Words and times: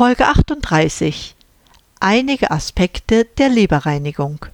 Folge 0.00 0.24
38 0.24 1.36
Einige 2.00 2.50
Aspekte 2.50 3.26
der 3.36 3.50
Leberreinigung. 3.50 4.46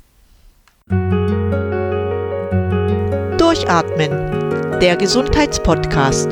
Durchatmen, 3.38 4.80
der 4.80 4.96
Gesundheitspodcast. 4.96 6.30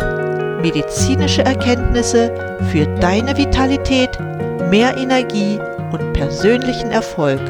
Medizinische 0.63 1.45
Erkenntnisse 1.45 2.59
für 2.73 2.87
deine 2.99 3.37
Vitalität, 3.37 4.19
mehr 4.69 4.97
Energie 4.97 5.61
und 5.93 6.13
persönlichen 6.13 6.91
Erfolg 6.91 7.41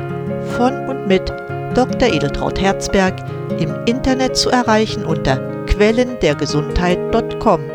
von 0.59 0.87
und 0.87 1.07
mit 1.07 1.31
Dr. 1.75 2.13
Edeltraut 2.13 2.61
Herzberg 2.61 3.15
im 3.59 3.75
Internet 3.87 4.37
zu 4.37 4.51
erreichen 4.51 5.07
unter 5.07 5.39
quellendergesundheit.com. 5.65 7.74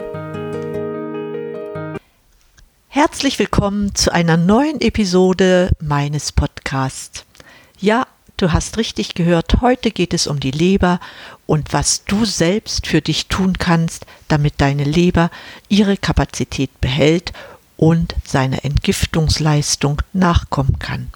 Herzlich 3.02 3.40
willkommen 3.40 3.96
zu 3.96 4.12
einer 4.12 4.36
neuen 4.36 4.82
Episode 4.82 5.72
meines 5.80 6.34
Podcasts. 6.34 7.24
Ja, 7.80 8.06
du 8.36 8.52
hast 8.52 8.76
richtig 8.76 9.14
gehört, 9.14 9.62
heute 9.62 9.92
geht 9.92 10.14
es 10.14 10.28
um 10.28 10.42
die 10.42 10.52
Leber 10.52 11.00
und 11.46 11.72
was 11.72 12.04
du 12.04 12.26
selbst 12.26 12.88
für 12.88 13.00
dich 13.00 13.28
tun 13.28 13.58
kannst, 13.58 14.06
damit 14.28 14.56
deine 14.58 14.84
Leber 14.84 15.32
ihre 15.70 15.96
Kapazität 15.96 16.82
behält 16.82 17.32
und 17.78 18.16
seiner 18.26 18.66
Entgiftungsleistung 18.66 20.02
nachkommen 20.12 20.78
kann. 20.80 21.10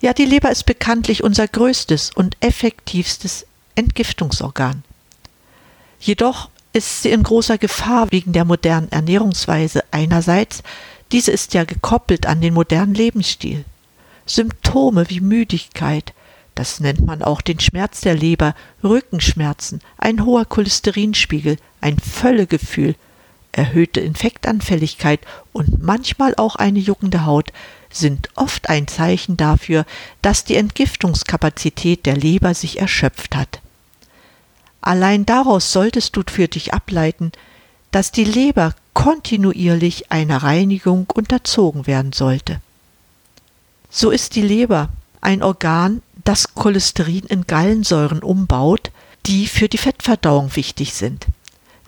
Ja, 0.00 0.14
die 0.14 0.24
Leber 0.24 0.50
ist 0.50 0.64
bekanntlich 0.64 1.22
unser 1.22 1.48
größtes 1.48 2.12
und 2.14 2.34
effektivstes 2.40 3.44
Entgiftungsorgan. 3.74 4.84
Jedoch 6.00 6.48
ist 6.76 7.02
sie 7.02 7.10
in 7.10 7.22
großer 7.22 7.56
Gefahr 7.56 8.12
wegen 8.12 8.32
der 8.34 8.44
modernen 8.44 8.92
Ernährungsweise 8.92 9.82
einerseits, 9.92 10.62
diese 11.10 11.30
ist 11.30 11.54
ja 11.54 11.64
gekoppelt 11.64 12.26
an 12.26 12.42
den 12.42 12.52
modernen 12.52 12.94
Lebensstil. 12.94 13.64
Symptome 14.26 15.08
wie 15.08 15.20
Müdigkeit, 15.20 16.12
das 16.54 16.80
nennt 16.80 17.00
man 17.00 17.22
auch 17.22 17.40
den 17.40 17.60
Schmerz 17.60 18.02
der 18.02 18.14
Leber, 18.14 18.54
Rückenschmerzen, 18.84 19.80
ein 19.96 20.26
hoher 20.26 20.44
Cholesterinspiegel, 20.44 21.56
ein 21.80 21.98
Völlegefühl, 21.98 22.94
erhöhte 23.52 24.00
Infektanfälligkeit 24.00 25.20
und 25.54 25.82
manchmal 25.82 26.34
auch 26.36 26.56
eine 26.56 26.78
juckende 26.78 27.24
Haut 27.24 27.52
sind 27.88 28.28
oft 28.34 28.68
ein 28.68 28.86
Zeichen 28.86 29.38
dafür, 29.38 29.86
dass 30.20 30.44
die 30.44 30.56
Entgiftungskapazität 30.56 32.04
der 32.04 32.16
Leber 32.16 32.52
sich 32.52 32.80
erschöpft 32.80 33.34
hat. 33.34 33.62
Allein 34.86 35.26
daraus 35.26 35.72
solltest 35.72 36.14
du 36.14 36.22
für 36.30 36.46
dich 36.46 36.72
ableiten, 36.72 37.32
dass 37.90 38.12
die 38.12 38.22
Leber 38.22 38.72
kontinuierlich 38.94 40.12
einer 40.12 40.44
Reinigung 40.44 41.08
unterzogen 41.12 41.88
werden 41.88 42.12
sollte. 42.12 42.60
So 43.90 44.12
ist 44.12 44.36
die 44.36 44.42
Leber 44.42 44.90
ein 45.20 45.42
Organ, 45.42 46.02
das 46.22 46.54
Cholesterin 46.54 47.24
in 47.24 47.48
Gallensäuren 47.48 48.22
umbaut, 48.22 48.92
die 49.26 49.48
für 49.48 49.68
die 49.68 49.78
Fettverdauung 49.78 50.54
wichtig 50.54 50.94
sind. 50.94 51.26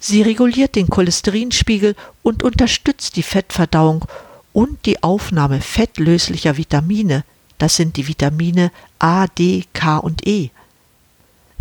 Sie 0.00 0.22
reguliert 0.22 0.74
den 0.74 0.88
Cholesterinspiegel 0.88 1.94
und 2.24 2.42
unterstützt 2.42 3.14
die 3.14 3.22
Fettverdauung 3.22 4.06
und 4.52 4.86
die 4.86 5.04
Aufnahme 5.04 5.60
fettlöslicher 5.60 6.56
Vitamine, 6.56 7.22
das 7.58 7.76
sind 7.76 7.96
die 7.96 8.08
Vitamine 8.08 8.72
A, 8.98 9.28
D, 9.28 9.66
K 9.72 9.98
und 9.98 10.26
E. 10.26 10.50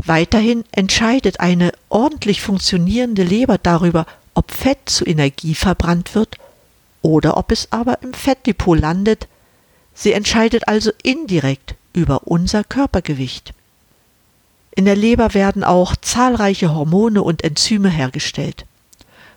Weiterhin 0.05 0.63
entscheidet 0.71 1.39
eine 1.39 1.71
ordentlich 1.89 2.41
funktionierende 2.41 3.23
Leber 3.23 3.57
darüber, 3.57 4.05
ob 4.33 4.51
Fett 4.51 4.77
zu 4.85 5.05
Energie 5.05 5.55
verbrannt 5.55 6.13
wird 6.13 6.37
oder 7.01 7.37
ob 7.37 7.51
es 7.51 7.71
aber 7.71 8.01
im 8.03 8.13
Fettdepot 8.13 8.79
landet. 8.79 9.27
Sie 9.93 10.13
entscheidet 10.13 10.67
also 10.67 10.91
indirekt 11.01 11.75
über 11.93 12.27
unser 12.27 12.63
Körpergewicht. 12.63 13.53
In 14.75 14.85
der 14.85 14.95
Leber 14.95 15.33
werden 15.33 15.63
auch 15.63 15.95
zahlreiche 15.95 16.75
Hormone 16.75 17.23
und 17.23 17.43
Enzyme 17.43 17.89
hergestellt. 17.89 18.65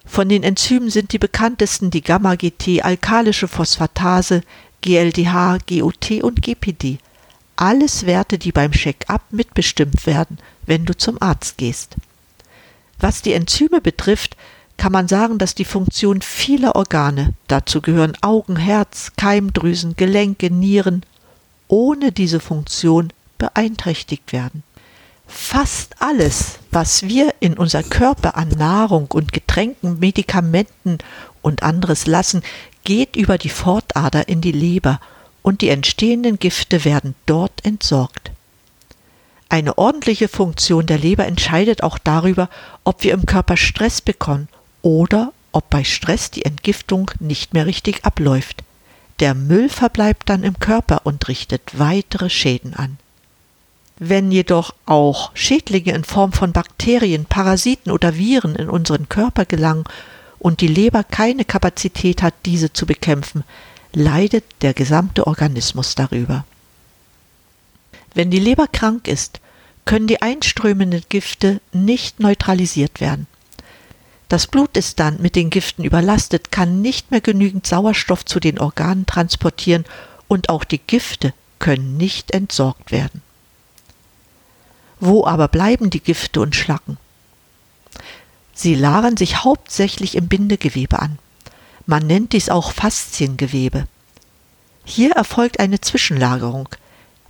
Von 0.05 0.29
den 0.29 0.43
Enzymen 0.43 0.91
sind 0.91 1.13
die 1.13 1.19
bekanntesten 1.19 1.91
die 1.91 2.03
Gamma-GT, 2.03 2.83
alkalische 2.83 3.49
Phosphatase, 3.49 4.43
GLDH, 4.83 5.59
GOT 5.67 6.23
und 6.23 6.43
GPD 6.43 6.99
alles 7.61 8.07
Werte, 8.07 8.39
die 8.39 8.53
beim 8.53 8.73
Check-up 8.73 9.23
mitbestimmt 9.31 10.07
werden, 10.07 10.39
wenn 10.67 10.87
du 10.87 10.97
zum 10.97 11.21
Arzt 11.21 11.59
gehst. 11.59 11.97
Was 12.99 13.23
die 13.23 13.35
Enzyme 13.35 13.81
betrifft, 13.81 14.37
kann 14.77 14.93
man 14.93 15.09
sagen, 15.09 15.39
dass 15.39 15.55
die 15.55 15.67
Funktion 15.67 16.23
vieler 16.23 16.75
Organe, 16.75 17.35
dazu 17.49 17.83
gehören 17.83 18.17
Augen, 18.23 18.57
Herz, 18.57 19.13
Keimdrüsen, 19.17 19.95
Gelenke, 19.97 20.51
Nieren, 20.51 21.05
ohne 21.69 22.13
diese 22.13 22.41
Funktion 22.41 23.13
beeinträchtigt 23.37 24.33
werden. 24.33 24.63
Fast 25.27 26.01
alles, 26.01 26.59
was 26.71 27.03
wir 27.03 27.35
in 27.41 27.59
unser 27.59 27.83
Körper 27.83 28.37
an 28.37 28.49
Nahrung 28.49 29.07
und 29.09 29.33
Getränken, 29.33 29.99
Medikamenten 30.01 30.99
und 31.43 31.63
anderes 31.63 32.07
lassen, 32.07 32.43
geht 32.85 33.17
über 33.17 33.37
die 33.37 33.51
Fortader 33.51 34.29
in 34.29 34.41
die 34.41 34.53
Leber 34.53 34.99
und 35.51 35.63
die 35.63 35.69
entstehenden 35.69 36.39
Gifte 36.39 36.85
werden 36.85 37.17
dort 37.27 37.65
entsorgt. 37.65 38.31
Eine 39.49 39.79
ordentliche 39.79 40.29
Funktion 40.29 40.87
der 40.87 40.97
Leber 40.97 41.27
entscheidet 41.27 41.83
auch 41.83 41.99
darüber, 41.99 42.49
ob 42.85 43.03
wir 43.03 43.13
im 43.13 43.27
Körper 43.27 43.57
Stress 43.57 44.01
bekommen 44.01 44.47
oder 44.83 45.33
ob 45.51 45.69
bei 45.69 45.83
Stress 45.83 46.31
die 46.31 46.45
Entgiftung 46.45 47.11
nicht 47.19 47.53
mehr 47.53 47.67
richtig 47.67 48.05
abläuft. 48.05 48.63
Der 49.19 49.35
Müll 49.35 49.69
verbleibt 49.69 50.31
dann 50.31 50.45
im 50.45 50.61
Körper 50.61 51.01
und 51.03 51.27
richtet 51.27 51.81
weitere 51.81 52.31
Schäden 52.31 52.75
an. 52.75 52.97
Wenn 53.99 54.31
jedoch 54.31 54.73
auch 54.87 55.33
Schädlinge 55.35 55.95
in 55.95 56.05
Form 56.05 56.33
von 56.33 56.53
Bakterien, 56.53 57.25
Parasiten 57.25 57.91
oder 57.91 58.17
Viren 58.17 58.55
in 58.55 58.71
unseren 58.71 59.09
Körper 59.09 59.47
gelangen 59.47 59.83
und 60.39 60.61
die 60.61 60.69
Leber 60.69 61.03
keine 61.03 61.45
Kapazität 61.45 62.23
hat, 62.23 62.35
diese 62.47 62.73
zu 62.73 62.87
bekämpfen, 62.87 63.43
leidet 63.93 64.45
der 64.63 64.75
gesamte 64.75 65.27
Organismus 65.27 65.95
darüber. 65.95 66.45
Wenn 68.15 68.31
die 68.31 68.39
Leber 68.39 68.67
krank 68.67 69.09
ist, 69.09 69.41
können 69.85 70.07
die 70.07 70.23
einströmenden 70.23 71.03
Gifte 71.09 71.61
nicht 71.73 72.21
neutralisiert 72.21 73.01
werden. 73.01 73.27
Das 74.29 74.47
Blut 74.47 74.77
ist 74.77 75.01
dann 75.01 75.21
mit 75.21 75.35
den 75.35 75.51
Giften 75.51 75.85
überlastet, 75.85 76.53
kann 76.53 76.83
nicht 76.83 77.11
mehr 77.11 77.21
genügend 77.21 77.67
Sauerstoff 77.67 78.25
zu 78.25 78.39
den 78.39 78.61
Organen 78.61 79.07
transportieren 79.07 79.85
und 80.29 80.49
auch 80.49 80.63
die 80.63 80.79
Gifte 80.79 81.35
können 81.59 81.97
nicht 81.97 82.31
entsorgt 82.31 82.93
werden. 82.93 83.23
Wo 85.01 85.27
aber 85.27 85.49
bleiben 85.49 85.91
die 85.91 86.01
Gifte 86.01 86.41
und 86.41 86.55
Schlacken? 86.55 86.99
Sie 88.55 88.75
lagern 88.75 89.17
sich 89.17 89.43
hauptsächlich 89.43 90.15
im 90.15 90.29
Bindegewebe 90.29 91.01
an. 91.01 91.19
Man 91.91 92.07
nennt 92.07 92.35
dies 92.35 92.51
auch 92.51 92.71
Fasziengewebe. 92.71 93.89
Hier 94.85 95.11
erfolgt 95.11 95.59
eine 95.59 95.81
Zwischenlagerung. 95.81 96.69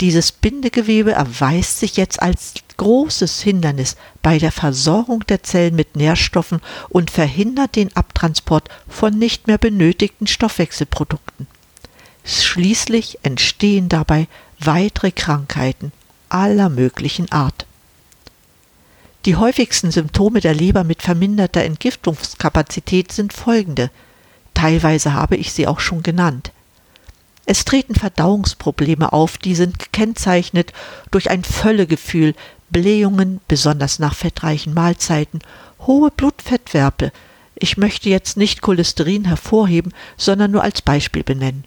Dieses 0.02 0.32
Bindegewebe 0.32 1.12
erweist 1.12 1.78
sich 1.78 1.96
jetzt 1.96 2.20
als 2.20 2.52
großes 2.76 3.40
Hindernis 3.40 3.96
bei 4.20 4.36
der 4.36 4.52
Versorgung 4.52 5.24
der 5.26 5.42
Zellen 5.42 5.76
mit 5.76 5.96
Nährstoffen 5.96 6.60
und 6.90 7.10
verhindert 7.10 7.74
den 7.74 7.96
Abtransport 7.96 8.68
von 8.86 9.18
nicht 9.18 9.46
mehr 9.46 9.56
benötigten 9.56 10.26
Stoffwechselprodukten. 10.26 11.46
Schließlich 12.26 13.20
entstehen 13.22 13.88
dabei 13.88 14.28
weitere 14.58 15.10
Krankheiten 15.10 15.90
aller 16.28 16.68
möglichen 16.68 17.32
Art. 17.32 17.64
Die 19.24 19.36
häufigsten 19.36 19.90
Symptome 19.90 20.40
der 20.40 20.52
Leber 20.52 20.84
mit 20.84 21.00
verminderter 21.00 21.64
Entgiftungskapazität 21.64 23.10
sind 23.10 23.32
folgende 23.32 23.88
Teilweise 24.60 25.14
habe 25.14 25.36
ich 25.36 25.54
sie 25.54 25.66
auch 25.66 25.80
schon 25.80 26.02
genannt. 26.02 26.52
Es 27.46 27.64
treten 27.64 27.94
Verdauungsprobleme 27.94 29.10
auf, 29.10 29.38
die 29.38 29.54
sind 29.54 29.78
gekennzeichnet 29.78 30.74
durch 31.10 31.30
ein 31.30 31.44
Völlegefühl, 31.44 32.34
Blähungen, 32.68 33.40
besonders 33.48 33.98
nach 34.00 34.14
fettreichen 34.14 34.74
Mahlzeiten, 34.74 35.38
hohe 35.86 36.10
Blutfettwerte. 36.10 37.10
Ich 37.54 37.78
möchte 37.78 38.10
jetzt 38.10 38.36
nicht 38.36 38.60
Cholesterin 38.60 39.24
hervorheben, 39.24 39.94
sondern 40.18 40.50
nur 40.50 40.62
als 40.62 40.82
Beispiel 40.82 41.24
benennen. 41.24 41.64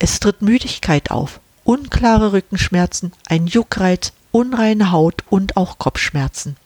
Es 0.00 0.18
tritt 0.18 0.42
Müdigkeit 0.42 1.12
auf, 1.12 1.38
unklare 1.62 2.32
Rückenschmerzen, 2.32 3.12
ein 3.28 3.46
Juckreiz, 3.46 4.12
unreine 4.32 4.90
Haut 4.90 5.22
und 5.30 5.56
auch 5.56 5.78
Kopfschmerzen. 5.78 6.56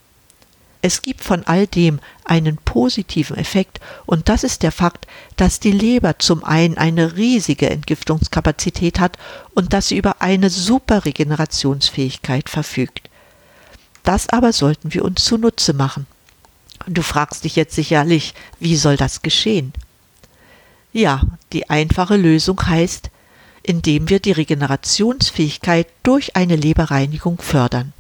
Es 0.84 1.00
gibt 1.00 1.22
von 1.22 1.44
all 1.44 1.68
dem 1.68 2.00
einen 2.24 2.56
positiven 2.56 3.36
Effekt 3.36 3.78
und 4.04 4.28
das 4.28 4.42
ist 4.42 4.64
der 4.64 4.72
Fakt, 4.72 5.06
dass 5.36 5.60
die 5.60 5.70
Leber 5.70 6.18
zum 6.18 6.42
einen 6.42 6.76
eine 6.76 7.16
riesige 7.16 7.70
Entgiftungskapazität 7.70 8.98
hat 8.98 9.16
und 9.54 9.72
dass 9.72 9.88
sie 9.88 9.96
über 9.96 10.20
eine 10.20 10.50
super 10.50 11.04
Regenerationsfähigkeit 11.04 12.48
verfügt. 12.48 13.08
Das 14.02 14.28
aber 14.28 14.52
sollten 14.52 14.92
wir 14.92 15.04
uns 15.04 15.24
zunutze 15.24 15.72
machen. 15.72 16.08
Du 16.88 17.02
fragst 17.02 17.44
dich 17.44 17.54
jetzt 17.54 17.76
sicherlich, 17.76 18.34
wie 18.58 18.74
soll 18.74 18.96
das 18.96 19.22
geschehen? 19.22 19.72
Ja, 20.92 21.22
die 21.52 21.70
einfache 21.70 22.16
Lösung 22.16 22.60
heißt, 22.66 23.10
indem 23.62 24.08
wir 24.08 24.18
die 24.18 24.32
Regenerationsfähigkeit 24.32 25.86
durch 26.02 26.34
eine 26.34 26.56
Leberreinigung 26.56 27.40
fördern. 27.40 27.92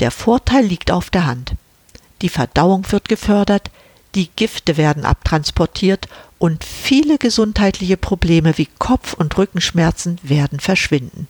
Der 0.00 0.10
Vorteil 0.10 0.64
liegt 0.64 0.90
auf 0.90 1.10
der 1.10 1.26
Hand. 1.26 1.54
Die 2.22 2.28
Verdauung 2.28 2.90
wird 2.90 3.08
gefördert, 3.08 3.70
die 4.14 4.28
Gifte 4.34 4.76
werden 4.76 5.04
abtransportiert 5.04 6.08
und 6.38 6.64
viele 6.64 7.18
gesundheitliche 7.18 7.96
Probleme 7.96 8.56
wie 8.58 8.68
Kopf- 8.78 9.14
und 9.14 9.36
Rückenschmerzen 9.36 10.18
werden 10.22 10.58
verschwinden. 10.58 11.28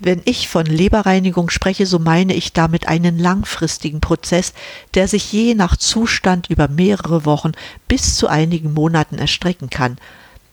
Wenn 0.00 0.20
ich 0.26 0.48
von 0.48 0.66
Leberreinigung 0.66 1.50
spreche, 1.50 1.86
so 1.86 1.98
meine 1.98 2.34
ich 2.34 2.52
damit 2.52 2.86
einen 2.86 3.18
langfristigen 3.18 4.00
Prozess, 4.00 4.52
der 4.94 5.08
sich 5.08 5.32
je 5.32 5.54
nach 5.54 5.76
Zustand 5.76 6.50
über 6.50 6.68
mehrere 6.68 7.24
Wochen 7.24 7.52
bis 7.88 8.16
zu 8.16 8.28
einigen 8.28 8.74
Monaten 8.74 9.18
erstrecken 9.18 9.70
kann. 9.70 9.98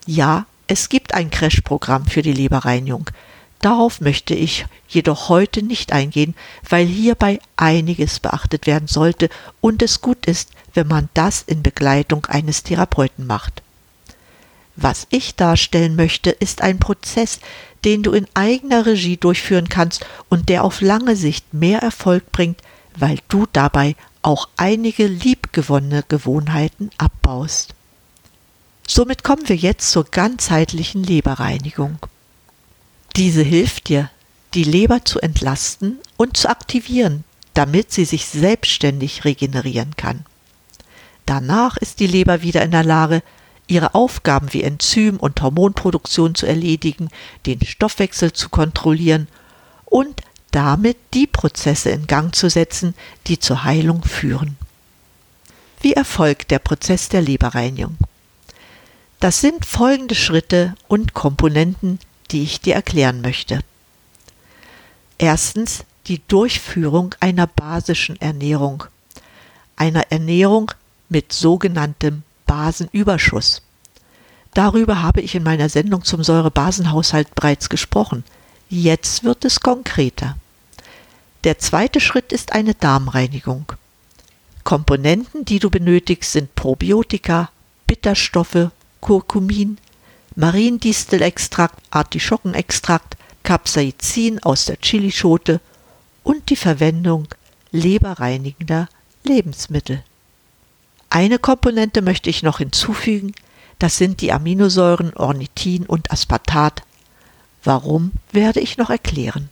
Ja, 0.08 0.46
es 0.68 0.90
gibt 0.90 1.14
ein 1.14 1.30
Crash-Programm 1.30 2.06
für 2.06 2.24
die 2.24 2.34
Leberreinigung. 2.34 3.10
Darauf 3.60 4.02
möchte 4.02 4.36
ich 4.36 4.66
jedoch 4.88 5.30
heute 5.30 5.64
nicht 5.64 5.92
eingehen, 5.92 6.36
weil 6.70 6.86
hierbei 6.86 7.40
einiges 7.56 8.20
beachtet 8.20 8.68
werden 8.68 8.88
sollte 8.88 9.30
und 9.62 9.82
es 9.82 10.02
gut 10.02 10.26
ist, 10.26 10.52
wenn 10.74 10.88
man 10.88 11.10
das 11.14 11.42
in 11.42 11.64
Begleitung 11.64 12.26
eines 12.28 12.64
Therapeuten 12.64 13.26
macht. 13.26 13.64
Was 14.76 15.08
ich 15.10 15.36
darstellen 15.36 15.96
möchte, 15.96 16.32
ist 16.32 16.62
ein 16.62 16.80
Prozess, 16.80 17.40
den 17.86 18.04
du 18.04 18.12
in 18.12 18.28
eigener 18.34 18.86
Regie 18.86 19.18
durchführen 19.18 19.70
kannst 19.70 20.06
und 20.30 20.50
der 20.50 20.64
auf 20.64 20.82
lange 20.82 21.16
Sicht 21.16 21.54
mehr 21.54 21.80
Erfolg 21.80 22.32
bringt, 22.32 22.60
weil 22.98 23.20
du 23.30 23.46
dabei 23.52 23.96
auch 24.22 24.50
einige 24.58 25.08
liebgewonnene 25.08 26.04
Gewohnheiten 26.08 26.90
abbaust. 26.98 27.74
Somit 28.88 29.24
kommen 29.24 29.48
wir 29.48 29.56
jetzt 29.56 29.92
zur 29.92 30.06
ganzheitlichen 30.06 31.04
Leberreinigung. 31.04 32.00
Diese 33.16 33.44
hilft 33.44 33.88
dir, 33.88 34.10
die 34.54 34.64
Leber 34.64 35.06
zu 35.06 35.20
entlasten 35.20 36.00
und 36.18 36.36
zu 36.36 36.50
aktivieren, 36.50 37.24
damit 37.54 37.92
sie 37.92 38.04
sich 38.04 38.26
selbstständig 38.26 39.24
regenerieren 39.24 39.96
kann. 39.96 40.26
Danach 41.26 41.78
ist 41.78 42.02
die 42.02 42.08
Leber 42.08 42.42
wieder 42.42 42.62
in 42.62 42.72
der 42.72 42.84
Lage, 42.84 43.24
ihre 43.68 43.96
Aufgaben 43.96 44.54
wie 44.54 44.64
Enzym- 44.64 45.18
und 45.18 45.42
Hormonproduktion 45.42 46.36
zu 46.36 46.46
erledigen, 46.46 47.10
den 47.46 47.66
Stoffwechsel 47.66 48.34
zu 48.34 48.50
kontrollieren 48.50 49.28
und 49.86 50.22
damit 50.52 50.98
die 51.14 51.26
Prozesse 51.26 51.90
in 51.90 52.08
Gang 52.08 52.36
zu 52.36 52.50
setzen, 52.50 52.96
die 53.28 53.40
zur 53.40 53.64
Heilung 53.64 54.04
führen. 54.04 54.58
Wie 55.82 55.94
erfolgt 55.94 56.52
der 56.52 56.60
Prozess 56.60 57.10
der 57.10 57.22
Leberreinigung? 57.22 57.98
Das 59.20 59.42
sind 59.42 59.66
folgende 59.66 60.16
Schritte 60.16 60.76
und 60.88 61.14
Komponenten, 61.14 62.00
die 62.32 62.44
ich 62.44 62.62
dir 62.62 62.76
erklären 62.76 63.22
möchte. 63.22 63.60
Erstens 65.18 65.86
die 66.08 66.22
Durchführung 66.28 67.16
einer 67.20 67.48
basischen 67.48 68.20
Ernährung, 68.22 68.84
einer 69.76 70.12
Ernährung 70.12 70.72
mit 71.10 71.34
sogenanntem 71.34 72.24
Basenüberschuss. 72.46 73.62
Darüber 74.54 75.02
habe 75.02 75.22
ich 75.22 75.36
in 75.36 75.44
meiner 75.44 75.70
Sendung 75.70 76.04
zum 76.04 76.24
Säurebasenhaushalt 76.24 77.34
bereits 77.36 77.70
gesprochen. 77.70 78.24
Jetzt 78.70 79.24
wird 79.24 79.46
es 79.46 79.60
konkreter. 79.60 80.38
Der 81.44 81.60
zweite 81.60 82.00
Schritt 82.00 82.32
ist 82.32 82.54
eine 82.54 82.74
Darmreinigung. 82.74 83.72
Komponenten, 84.64 85.46
die 85.46 85.60
du 85.60 85.70
benötigst, 85.70 86.32
sind 86.32 86.56
Probiotika, 86.56 87.50
Bitterstoffe, 87.86 88.72
Kurkumin, 89.00 89.78
Mariendistelextrakt, 90.36 91.82
Artischockenextrakt, 91.92 93.18
Capsaicin 93.44 94.42
aus 94.44 94.66
der 94.66 94.78
Chilischote 94.82 95.62
und 96.24 96.50
die 96.50 96.56
Verwendung 96.56 97.28
leberreinigender 97.72 98.90
Lebensmittel. 99.24 100.04
Eine 101.10 101.40
Komponente 101.40 102.02
möchte 102.02 102.30
ich 102.30 102.44
noch 102.44 102.58
hinzufügen, 102.58 103.34
das 103.80 103.98
sind 103.98 104.22
die 104.22 104.32
Aminosäuren 104.32 105.14
Ornithin 105.14 105.86
und 105.86 106.12
Aspartat. 106.12 106.84
Warum 107.64 108.12
werde 108.32 108.60
ich 108.60 108.78
noch 108.78 108.90
erklären. 108.90 109.50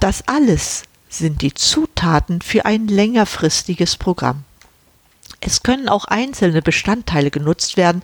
Das 0.00 0.26
alles 0.28 0.82
sind 1.08 1.42
die 1.42 1.54
Zutaten 1.54 2.42
für 2.42 2.66
ein 2.66 2.88
längerfristiges 2.88 3.96
Programm. 3.96 4.44
Es 5.40 5.62
können 5.62 5.88
auch 5.88 6.06
einzelne 6.06 6.62
Bestandteile 6.62 7.30
genutzt 7.30 7.76
werden, 7.76 8.02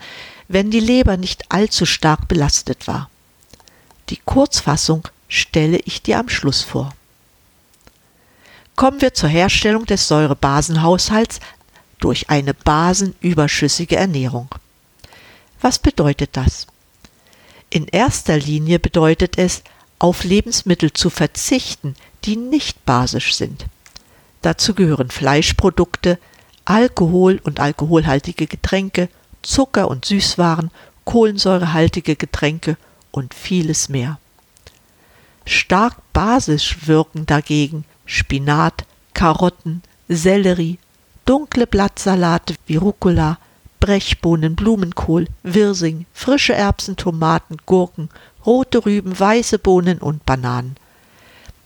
wenn 0.52 0.72
die 0.72 0.80
Leber 0.80 1.16
nicht 1.16 1.52
allzu 1.52 1.86
stark 1.86 2.26
belastet 2.26 2.88
war. 2.88 3.08
Die 4.08 4.16
Kurzfassung 4.16 5.06
stelle 5.28 5.78
ich 5.84 6.02
dir 6.02 6.18
am 6.18 6.28
Schluss 6.28 6.62
vor. 6.62 6.92
Kommen 8.74 9.00
wir 9.00 9.14
zur 9.14 9.28
Herstellung 9.28 9.86
des 9.86 10.08
Säurebasenhaushalts 10.08 11.38
durch 12.00 12.30
eine 12.30 12.52
basenüberschüssige 12.52 13.94
Ernährung. 13.94 14.48
Was 15.60 15.78
bedeutet 15.78 16.30
das? 16.32 16.66
In 17.68 17.86
erster 17.86 18.36
Linie 18.36 18.80
bedeutet 18.80 19.38
es, 19.38 19.62
auf 20.00 20.24
Lebensmittel 20.24 20.92
zu 20.92 21.10
verzichten, 21.10 21.94
die 22.24 22.34
nicht 22.34 22.84
basisch 22.84 23.36
sind. 23.36 23.66
Dazu 24.42 24.74
gehören 24.74 25.10
Fleischprodukte, 25.10 26.18
Alkohol 26.64 27.40
und 27.44 27.60
alkoholhaltige 27.60 28.48
Getränke, 28.48 29.08
Zucker 29.42 29.88
und 29.88 30.04
Süßwaren, 30.04 30.70
kohlensäurehaltige 31.04 32.16
Getränke 32.16 32.76
und 33.10 33.34
vieles 33.34 33.88
mehr. 33.88 34.18
Stark 35.46 35.96
basisch 36.12 36.86
wirken 36.86 37.26
dagegen 37.26 37.84
Spinat, 38.04 38.84
Karotten, 39.14 39.82
Sellerie, 40.08 40.78
dunkle 41.24 41.66
Blattsalate 41.66 42.54
wie 42.66 42.76
Rucola, 42.76 43.38
Brechbohnen, 43.80 44.56
Blumenkohl, 44.56 45.26
Wirsing, 45.42 46.06
frische 46.12 46.54
Erbsen, 46.54 46.96
Tomaten, 46.96 47.56
Gurken, 47.66 48.10
rote 48.44 48.84
Rüben, 48.84 49.18
weiße 49.18 49.58
Bohnen 49.58 49.98
und 49.98 50.26
Bananen. 50.26 50.76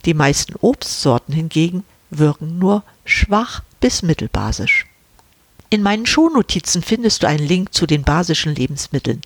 Die 0.04 0.14
meisten 0.14 0.54
Obstsorten 0.60 1.34
hingegen 1.34 1.84
wirken 2.10 2.58
nur 2.58 2.84
schwach 3.04 3.62
bis 3.80 4.02
mittelbasisch. 4.02 4.86
In 5.70 5.82
meinen 5.82 6.06
Shownotizen 6.06 6.82
findest 6.82 7.22
du 7.22 7.28
einen 7.28 7.46
Link 7.46 7.74
zu 7.74 7.86
den 7.86 8.02
basischen 8.02 8.54
Lebensmitteln. 8.54 9.20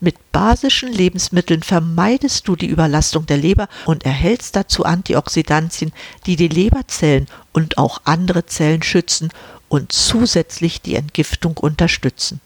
Mit 0.00 0.32
basischen 0.32 0.92
Lebensmitteln 0.92 1.62
vermeidest 1.62 2.48
du 2.48 2.56
die 2.56 2.66
Überlastung 2.66 3.24
der 3.26 3.36
Leber 3.36 3.68
und 3.86 4.04
erhältst 4.04 4.56
dazu 4.56 4.84
Antioxidantien, 4.84 5.92
die 6.26 6.34
die 6.34 6.48
Leberzellen 6.48 7.26
und 7.52 7.78
auch 7.78 8.00
andere 8.04 8.44
Zellen 8.46 8.82
schützen 8.82 9.30
und 9.68 9.92
zusätzlich 9.92 10.82
die 10.82 10.96
Entgiftung 10.96 11.56
unterstützen. 11.56 12.40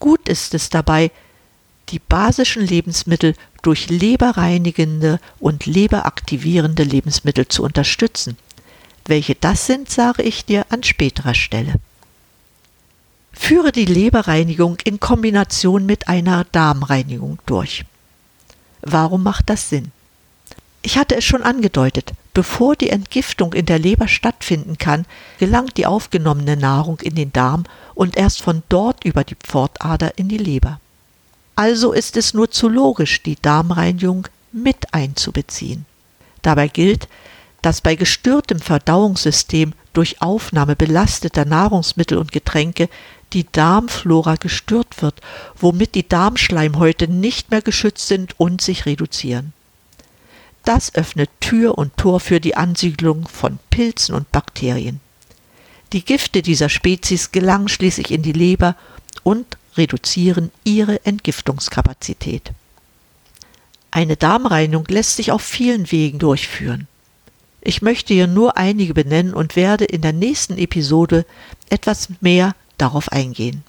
Gut 0.00 0.28
ist 0.28 0.54
es 0.54 0.68
dabei, 0.68 1.12
die 1.90 2.00
basischen 2.00 2.66
Lebensmittel 2.66 3.34
durch 3.62 3.88
leberreinigende 3.88 5.20
und 5.38 5.66
leberaktivierende 5.66 6.82
Lebensmittel 6.82 7.46
zu 7.48 7.62
unterstützen. 7.62 8.36
Welche 9.04 9.36
das 9.36 9.66
sind, 9.66 9.88
sage 9.88 10.22
ich 10.22 10.44
dir 10.44 10.66
an 10.70 10.82
späterer 10.82 11.34
Stelle. 11.34 11.74
Führe 13.38 13.70
die 13.70 13.84
Leberreinigung 13.84 14.78
in 14.82 14.98
Kombination 14.98 15.86
mit 15.86 16.08
einer 16.08 16.44
Darmreinigung 16.50 17.38
durch. 17.46 17.84
Warum 18.82 19.22
macht 19.22 19.50
das 19.50 19.68
Sinn? 19.68 19.92
Ich 20.82 20.98
hatte 20.98 21.16
es 21.16 21.24
schon 21.24 21.42
angedeutet, 21.42 22.12
bevor 22.34 22.74
die 22.74 22.90
Entgiftung 22.90 23.52
in 23.52 23.66
der 23.66 23.78
Leber 23.78 24.08
stattfinden 24.08 24.78
kann, 24.78 25.04
gelangt 25.38 25.76
die 25.76 25.86
aufgenommene 25.86 26.56
Nahrung 26.56 26.98
in 27.00 27.14
den 27.14 27.32
Darm 27.32 27.64
und 27.94 28.16
erst 28.16 28.42
von 28.42 28.62
dort 28.68 29.04
über 29.04 29.22
die 29.22 29.36
Pfortader 29.36 30.18
in 30.18 30.28
die 30.28 30.38
Leber. 30.38 30.80
Also 31.54 31.92
ist 31.92 32.16
es 32.16 32.34
nur 32.34 32.50
zu 32.50 32.68
logisch, 32.68 33.22
die 33.22 33.36
Darmreinigung 33.40 34.26
mit 34.50 34.92
einzubeziehen. 34.92 35.86
Dabei 36.42 36.68
gilt, 36.68 37.08
dass 37.62 37.80
bei 37.80 37.96
gestörtem 37.96 38.60
Verdauungssystem 38.60 39.72
durch 39.92 40.20
Aufnahme 40.20 40.76
belasteter 40.76 41.44
Nahrungsmittel 41.44 42.18
und 42.18 42.30
Getränke 42.30 42.88
die 43.32 43.46
Darmflora 43.50 44.36
gestört 44.36 45.02
wird, 45.02 45.20
womit 45.56 45.94
die 45.94 46.08
Darmschleimhäute 46.08 47.08
nicht 47.08 47.50
mehr 47.50 47.62
geschützt 47.62 48.08
sind 48.08 48.38
und 48.38 48.60
sich 48.60 48.86
reduzieren. 48.86 49.52
Das 50.64 50.94
öffnet 50.94 51.30
Tür 51.40 51.78
und 51.78 51.96
Tor 51.96 52.20
für 52.20 52.40
die 52.40 52.56
Ansiedlung 52.56 53.28
von 53.28 53.58
Pilzen 53.70 54.14
und 54.14 54.30
Bakterien. 54.32 55.00
Die 55.92 56.04
Gifte 56.04 56.42
dieser 56.42 56.68
Spezies 56.68 57.30
gelangen 57.30 57.68
schließlich 57.68 58.10
in 58.10 58.22
die 58.22 58.32
Leber 58.32 58.74
und 59.22 59.56
reduzieren 59.76 60.50
ihre 60.64 61.04
Entgiftungskapazität. 61.04 62.52
Eine 63.90 64.16
Darmreinigung 64.16 64.86
lässt 64.88 65.16
sich 65.16 65.30
auf 65.30 65.42
vielen 65.42 65.90
Wegen 65.92 66.18
durchführen. 66.18 66.88
Ich 67.60 67.82
möchte 67.82 68.14
hier 68.14 68.26
nur 68.26 68.56
einige 68.56 68.94
benennen 68.94 69.34
und 69.34 69.56
werde 69.56 69.84
in 69.84 70.02
der 70.02 70.12
nächsten 70.12 70.58
Episode 70.58 71.24
etwas 71.70 72.08
mehr 72.20 72.54
darauf 72.78 73.10
eingehen. 73.10 73.62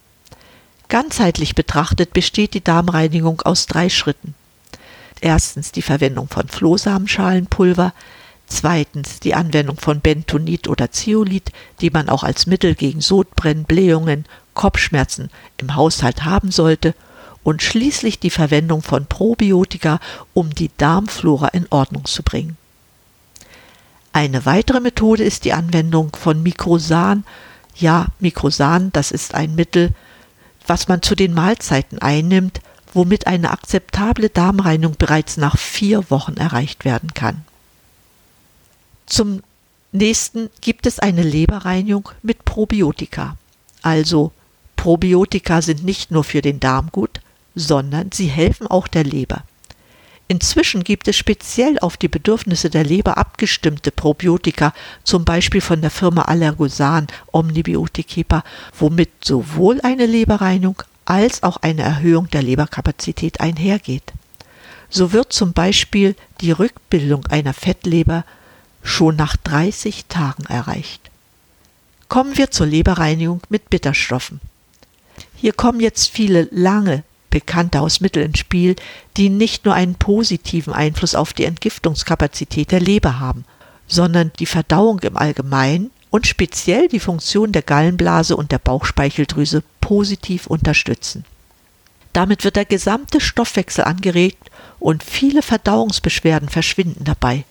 Ganzheitlich 0.89 1.55
betrachtet 1.55 2.13
besteht 2.13 2.53
die 2.53 2.63
Darmreinigung 2.63 3.41
aus 3.41 3.65
drei 3.65 3.89
Schritten. 3.89 4.35
Erstens 5.19 5.71
die 5.71 5.81
Verwendung 5.81 6.27
von 6.27 6.47
Flohsamenschalenpulver, 6.47 7.93
zweitens 8.45 9.19
die 9.19 9.33
Anwendung 9.33 9.77
von 9.77 9.99
Bentonit 9.99 10.67
oder 10.67 10.91
Zeolit, 10.91 11.51
die 11.81 11.89
man 11.89 12.07
auch 12.07 12.23
als 12.23 12.45
Mittel 12.45 12.75
gegen 12.75 13.01
Sodbrennen, 13.01 13.65
Blähungen, 13.65 14.25
Kopfschmerzen 14.53 15.29
im 15.57 15.75
Haushalt 15.75 16.23
haben 16.23 16.51
sollte, 16.51 16.93
und 17.43 17.63
schließlich 17.63 18.19
die 18.19 18.29
Verwendung 18.29 18.81
von 18.81 19.05
Probiotika, 19.05 20.01
um 20.33 20.53
die 20.53 20.69
Darmflora 20.77 21.47
in 21.49 21.65
Ordnung 21.69 22.03
zu 22.03 22.21
bringen. 22.21 22.57
Eine 24.11 24.45
weitere 24.45 24.81
Methode 24.81 25.23
ist 25.23 25.45
die 25.45 25.53
Anwendung 25.53 26.13
von 26.13 26.43
Mikrosan. 26.43 27.23
Ja, 27.79 28.07
Mikrosan, 28.19 28.91
das 28.91 29.11
ist 29.11 29.35
ein 29.35 29.55
Mittel, 29.55 29.93
was 30.65 30.87
man 30.87 31.01
zu 31.01 31.15
den 31.15 31.33
Mahlzeiten 31.33 31.99
einnimmt, 31.99 32.61
womit 32.93 33.27
eine 33.27 33.51
akzeptable 33.51 34.29
Darmreinigung 34.29 34.95
bereits 34.97 35.37
nach 35.37 35.57
vier 35.57 36.09
Wochen 36.09 36.35
erreicht 36.37 36.85
werden 36.85 37.13
kann. 37.13 37.45
Zum 39.05 39.43
nächsten 39.91 40.49
gibt 40.61 40.87
es 40.87 40.99
eine 40.99 41.21
Leberreinigung 41.21 42.09
mit 42.23 42.45
Probiotika. 42.45 43.37
Also 43.83 44.31
Probiotika 44.75 45.61
sind 45.61 45.83
nicht 45.83 46.11
nur 46.11 46.23
für 46.23 46.41
den 46.41 46.59
Darm 46.59 46.89
gut, 46.91 47.21
sondern 47.55 48.11
sie 48.11 48.27
helfen 48.27 48.67
auch 48.67 48.87
der 48.87 49.03
Leber. 49.03 49.43
Inzwischen 50.29 50.83
gibt 50.83 51.07
es 51.07 51.15
speziell 51.15 51.79
auf 51.79 51.95
die 51.95 52.09
Bedürfnisse 52.09 52.69
der 52.69 52.83
Leber 52.83 53.17
abgestimmte 53.17 53.91
Probiotika, 53.91 54.73
zum 55.03 55.23
Beispiel 55.23 55.61
von 55.61 55.81
der 55.81 55.89
Firma 55.89 56.23
Allergosan 56.23 57.07
Omnibiotikepa, 57.31 58.43
womit 58.77 59.09
sowohl 59.23 59.79
eine 59.81 60.05
Leberreinigung 60.05 60.83
als 61.05 61.43
auch 61.43 61.57
eine 61.57 61.83
Erhöhung 61.83 62.29
der 62.29 62.43
Leberkapazität 62.43 63.39
einhergeht. 63.39 64.11
So 64.89 65.13
wird 65.13 65.31
zum 65.31 65.53
Beispiel 65.53 66.15
die 66.41 66.51
Rückbildung 66.51 67.25
einer 67.27 67.53
Fettleber 67.53 68.25
schon 68.83 69.15
nach 69.15 69.37
30 69.37 70.05
Tagen 70.07 70.45
erreicht. 70.45 71.09
Kommen 72.09 72.37
wir 72.37 72.51
zur 72.51 72.67
Leberreinigung 72.67 73.41
mit 73.49 73.69
Bitterstoffen. 73.69 74.41
Hier 75.35 75.53
kommen 75.53 75.79
jetzt 75.79 76.09
viele 76.09 76.47
lange 76.51 77.03
bekannte 77.37 77.77
Hausmittel 77.77 78.23
ins 78.23 78.39
Spiel, 78.39 78.75
die 79.15 79.29
nicht 79.29 79.63
nur 79.63 79.75
einen 79.75 79.93
positiven 79.93 80.73
Einfluss 80.73 81.13
auf 81.13 81.33
die 81.33 81.43
Entgiftungskapazität 81.43 82.71
der 82.71 82.79
Leber 82.79 83.19
haben, 83.19 83.45
sondern 83.87 84.31
die 84.39 84.47
Verdauung 84.47 84.97
im 85.01 85.15
Allgemeinen 85.15 85.91
und 86.09 86.25
speziell 86.25 86.87
die 86.87 86.99
Funktion 86.99 87.51
der 87.51 87.61
Gallenblase 87.61 88.35
und 88.35 88.51
der 88.51 88.57
Bauchspeicheldrüse 88.57 89.61
positiv 89.81 90.47
unterstützen. 90.47 91.25
Damit 92.11 92.43
wird 92.43 92.55
der 92.55 92.65
gesamte 92.65 93.21
Stoffwechsel 93.21 93.83
angeregt 93.83 94.49
und 94.79 95.03
viele 95.03 95.43
Verdauungsbeschwerden 95.43 96.49
verschwinden 96.49 97.03
dabei. 97.03 97.45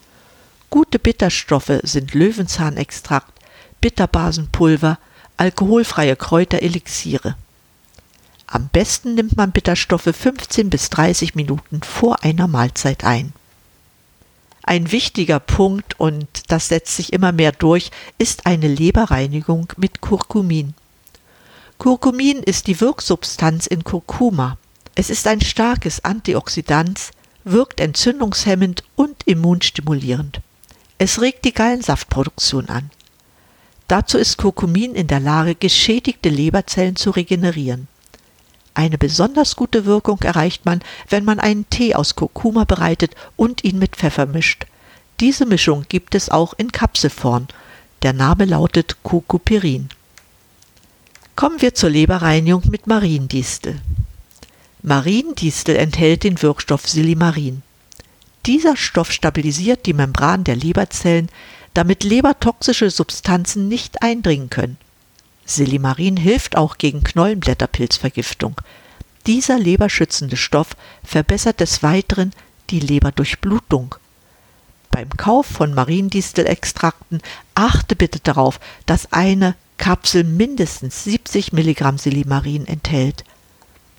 Gute 0.68 0.98
Bitterstoffe 0.98 1.78
sind 1.84 2.12
Löwenzahnextrakt, 2.12 3.32
Bitterbasenpulver, 3.80 4.98
alkoholfreie 5.36 6.16
Kräuterelixiere. 6.16 7.36
Am 8.48 8.68
besten 8.68 9.14
nimmt 9.14 9.36
man 9.36 9.50
Bitterstoffe 9.50 10.14
15 10.14 10.70
bis 10.70 10.88
30 10.90 11.34
Minuten 11.34 11.82
vor 11.82 12.22
einer 12.22 12.46
Mahlzeit 12.46 13.02
ein. 13.02 13.32
Ein 14.62 14.92
wichtiger 14.92 15.40
Punkt, 15.40 15.98
und 15.98 16.26
das 16.48 16.68
setzt 16.68 16.96
sich 16.96 17.12
immer 17.12 17.32
mehr 17.32 17.52
durch, 17.52 17.90
ist 18.18 18.46
eine 18.46 18.68
Leberreinigung 18.68 19.72
mit 19.76 20.00
Kurkumin. 20.00 20.74
Kurkumin 21.78 22.38
ist 22.38 22.68
die 22.68 22.80
Wirksubstanz 22.80 23.66
in 23.66 23.84
Kurkuma. 23.84 24.58
Es 24.94 25.10
ist 25.10 25.26
ein 25.26 25.40
starkes 25.40 26.04
Antioxidant, 26.04 27.10
wirkt 27.44 27.80
entzündungshemmend 27.80 28.82
und 28.94 29.24
immunstimulierend. 29.24 30.40
Es 30.98 31.20
regt 31.20 31.44
die 31.44 31.52
Gallensaftproduktion 31.52 32.68
an. 32.68 32.90
Dazu 33.88 34.18
ist 34.18 34.38
Kurkumin 34.38 34.94
in 34.94 35.06
der 35.06 35.20
Lage, 35.20 35.54
geschädigte 35.54 36.28
Leberzellen 36.28 36.96
zu 36.96 37.10
regenerieren. 37.10 37.88
Eine 38.76 38.98
besonders 38.98 39.56
gute 39.56 39.86
Wirkung 39.86 40.20
erreicht 40.20 40.66
man, 40.66 40.80
wenn 41.08 41.24
man 41.24 41.40
einen 41.40 41.68
Tee 41.70 41.94
aus 41.94 42.14
Kurkuma 42.14 42.64
bereitet 42.64 43.14
und 43.34 43.64
ihn 43.64 43.78
mit 43.78 43.96
Pfeffer 43.96 44.26
mischt. 44.26 44.66
Diese 45.18 45.46
Mischung 45.46 45.86
gibt 45.88 46.14
es 46.14 46.28
auch 46.28 46.52
in 46.58 46.70
Kapselform. 46.72 47.46
Der 48.02 48.12
Name 48.12 48.44
lautet 48.44 48.98
Kukupirin. 49.02 49.88
Kommen 51.36 51.62
wir 51.62 51.74
zur 51.74 51.88
Leberreinigung 51.88 52.64
mit 52.70 52.86
Mariendistel. 52.86 53.80
Mariendistel 54.82 55.74
enthält 55.76 56.22
den 56.22 56.42
Wirkstoff 56.42 56.86
Silimarin. 56.86 57.62
Dieser 58.44 58.76
Stoff 58.76 59.10
stabilisiert 59.10 59.86
die 59.86 59.94
Membran 59.94 60.44
der 60.44 60.54
Leberzellen, 60.54 61.30
damit 61.72 62.04
lebertoxische 62.04 62.90
Substanzen 62.90 63.68
nicht 63.68 64.02
eindringen 64.02 64.50
können. 64.50 64.76
Silimarin 65.46 66.16
hilft 66.16 66.56
auch 66.56 66.76
gegen 66.76 67.04
Knollenblätterpilzvergiftung. 67.04 68.60
Dieser 69.26 69.58
leberschützende 69.58 70.36
Stoff 70.36 70.76
verbessert 71.02 71.60
des 71.60 71.82
Weiteren 71.82 72.32
die 72.70 72.80
Leberdurchblutung. 72.80 73.94
Beim 74.90 75.10
Kauf 75.10 75.46
von 75.46 75.72
Mariendistelextrakten 75.74 77.20
achte 77.54 77.96
bitte 77.96 78.18
darauf, 78.20 78.60
dass 78.86 79.12
eine 79.12 79.54
Kapsel 79.78 80.24
mindestens 80.24 81.04
70 81.04 81.52
Milligramm 81.52 81.98
Silimarin 81.98 82.66
enthält. 82.66 83.24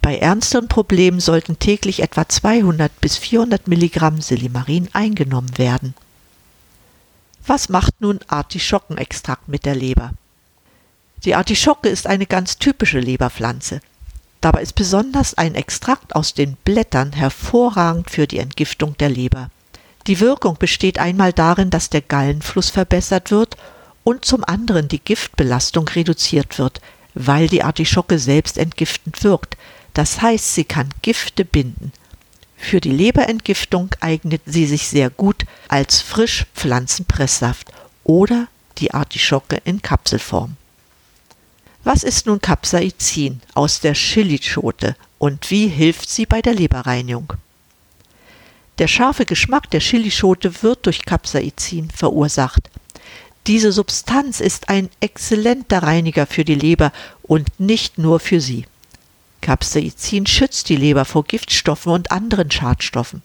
Bei 0.01 0.17
ernsteren 0.17 0.67
Problemen 0.67 1.19
sollten 1.19 1.59
täglich 1.59 2.01
etwa 2.01 2.27
200 2.27 2.99
bis 2.99 3.17
400 3.17 3.67
Milligramm 3.67 4.21
Silimarin 4.21 4.89
eingenommen 4.93 5.57
werden. 5.57 5.93
Was 7.45 7.69
macht 7.69 8.01
nun 8.01 8.19
Artischockenextrakt 8.27 9.47
mit 9.47 9.65
der 9.65 9.75
Leber? 9.75 10.11
Die 11.23 11.35
Artischocke 11.35 11.89
ist 11.89 12.07
eine 12.07 12.25
ganz 12.25 12.57
typische 12.57 12.99
Leberpflanze. 12.99 13.81
Dabei 14.41 14.61
ist 14.61 14.75
besonders 14.75 15.33
ein 15.33 15.55
Extrakt 15.55 16.15
aus 16.15 16.33
den 16.33 16.57
Blättern 16.63 17.13
hervorragend 17.13 18.11
für 18.11 18.27
die 18.27 18.39
Entgiftung 18.39 18.95
der 18.97 19.09
Leber. 19.09 19.49
Die 20.05 20.19
Wirkung 20.19 20.57
besteht 20.57 20.99
einmal 20.99 21.33
darin, 21.33 21.69
dass 21.69 21.89
der 21.89 22.01
Gallenfluss 22.01 22.69
verbessert 22.69 23.31
wird 23.31 23.57
und 24.03 24.25
zum 24.25 24.43
anderen 24.43 24.87
die 24.87 24.99
Giftbelastung 24.99 25.87
reduziert 25.87 26.59
wird, 26.59 26.81
weil 27.13 27.47
die 27.47 27.63
Artischocke 27.63 28.19
selbst 28.19 28.57
entgiftend 28.57 29.23
wirkt. 29.23 29.57
Das 29.93 30.21
heißt, 30.21 30.53
sie 30.53 30.65
kann 30.65 30.89
Gifte 31.01 31.43
binden. 31.43 31.91
Für 32.55 32.79
die 32.79 32.91
Leberentgiftung 32.91 33.89
eignet 33.99 34.41
sie 34.45 34.65
sich 34.65 34.87
sehr 34.87 35.09
gut 35.09 35.45
als 35.67 36.01
Frischpflanzenpresssaft 36.01 37.71
oder 38.03 38.47
die 38.77 38.93
Artischocke 38.93 39.59
in 39.63 39.81
Kapselform. 39.81 40.56
Was 41.87 42.03
ist 42.03 42.25
nun 42.25 42.41
Capsaicin 42.41 43.39
aus 43.53 43.79
der 43.79 43.93
Chilischote 43.93 44.97
und 45.19 45.49
wie 45.49 45.69
hilft 45.69 46.09
sie 46.09 46.25
bei 46.25 46.41
der 46.41 46.53
Leberreinigung? 46.53 47.31
Der 48.77 48.89
scharfe 48.89 49.23
Geschmack 49.23 49.71
der 49.71 49.79
Chilischote 49.79 50.63
wird 50.63 50.85
durch 50.85 51.05
Capsaicin 51.05 51.89
verursacht. 51.89 52.69
Diese 53.47 53.71
Substanz 53.71 54.41
ist 54.41 54.67
ein 54.67 54.89
exzellenter 54.99 55.81
Reiniger 55.81 56.25
für 56.25 56.43
die 56.43 56.55
Leber 56.55 56.91
und 57.23 57.57
nicht 57.57 57.97
nur 57.97 58.19
für 58.19 58.41
sie. 58.41 58.65
Capsaicin 59.39 60.25
schützt 60.25 60.67
die 60.67 60.75
Leber 60.75 61.05
vor 61.05 61.23
Giftstoffen 61.23 61.93
und 61.93 62.11
anderen 62.11 62.51
Schadstoffen. 62.51 63.21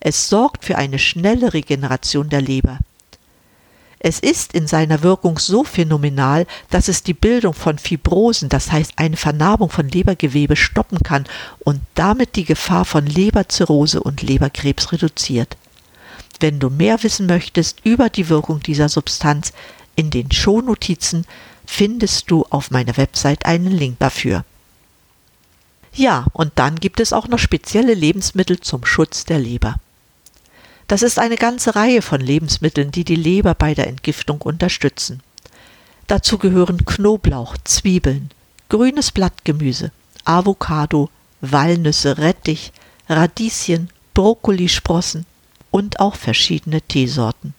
Es 0.00 0.28
sorgt 0.28 0.64
für 0.64 0.76
eine 0.76 0.98
schnelle 0.98 1.54
Regeneration 1.54 2.28
der 2.28 2.40
Leber. 2.40 2.80
Es 4.04 4.18
ist 4.18 4.52
in 4.52 4.66
seiner 4.66 5.04
Wirkung 5.04 5.38
so 5.38 5.62
phänomenal, 5.62 6.48
dass 6.70 6.88
es 6.88 7.04
die 7.04 7.14
Bildung 7.14 7.54
von 7.54 7.78
Fibrosen, 7.78 8.48
das 8.48 8.72
heißt 8.72 8.94
eine 8.96 9.16
Vernarbung 9.16 9.70
von 9.70 9.88
Lebergewebe, 9.88 10.56
stoppen 10.56 11.04
kann 11.04 11.24
und 11.60 11.80
damit 11.94 12.34
die 12.34 12.44
Gefahr 12.44 12.84
von 12.84 13.06
Leberzirrhose 13.06 14.02
und 14.02 14.20
Leberkrebs 14.20 14.90
reduziert. 14.90 15.56
Wenn 16.40 16.58
du 16.58 16.68
mehr 16.68 17.00
wissen 17.04 17.26
möchtest 17.26 17.78
über 17.84 18.10
die 18.10 18.28
Wirkung 18.28 18.58
dieser 18.60 18.88
Substanz, 18.88 19.52
in 19.94 20.10
den 20.10 20.32
Shownotizen 20.32 21.24
findest 21.64 22.28
du 22.28 22.44
auf 22.50 22.72
meiner 22.72 22.96
Website 22.96 23.46
einen 23.46 23.70
Link 23.70 24.00
dafür. 24.00 24.44
Ja, 25.94 26.26
und 26.32 26.50
dann 26.56 26.74
gibt 26.74 26.98
es 26.98 27.12
auch 27.12 27.28
noch 27.28 27.38
spezielle 27.38 27.94
Lebensmittel 27.94 28.58
zum 28.58 28.84
Schutz 28.84 29.24
der 29.26 29.38
Leber. 29.38 29.76
Das 30.92 31.00
ist 31.00 31.18
eine 31.18 31.36
ganze 31.36 31.74
Reihe 31.74 32.02
von 32.02 32.20
Lebensmitteln, 32.20 32.90
die 32.90 33.04
die 33.04 33.16
Leber 33.16 33.54
bei 33.54 33.72
der 33.72 33.86
Entgiftung 33.86 34.42
unterstützen. 34.42 35.22
Dazu 36.06 36.36
gehören 36.36 36.84
Knoblauch, 36.84 37.56
Zwiebeln, 37.64 38.30
grünes 38.68 39.10
Blattgemüse, 39.10 39.90
Avocado, 40.26 41.08
Walnüsse, 41.40 42.18
Rettich, 42.18 42.72
Radieschen, 43.08 43.88
Brokkolisprossen 44.12 45.24
und 45.70 45.98
auch 45.98 46.14
verschiedene 46.16 46.82
Teesorten, 46.82 47.54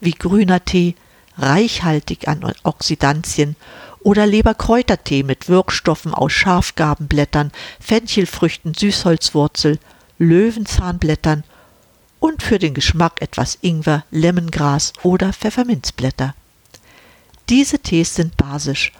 wie 0.00 0.12
grüner 0.12 0.62
Tee, 0.62 0.94
reichhaltig 1.38 2.28
an 2.28 2.44
Oxidantien 2.64 3.56
oder 4.00 4.26
Leberkräutertee 4.26 5.22
mit 5.22 5.48
Wirkstoffen 5.48 6.12
aus 6.12 6.32
Schafgarbenblättern, 6.32 7.50
Fenchelfrüchten, 7.80 8.74
Süßholzwurzel, 8.74 9.78
Löwenzahnblättern 10.18 11.44
und 12.24 12.42
für 12.42 12.58
den 12.58 12.72
Geschmack 12.72 13.20
etwas 13.20 13.58
Ingwer, 13.60 14.02
Lemongras 14.10 14.94
oder 15.02 15.34
Pfefferminzblätter. 15.34 16.34
Diese 17.50 17.80
Tees 17.80 18.14
sind 18.14 18.38
basisch, 18.38 18.92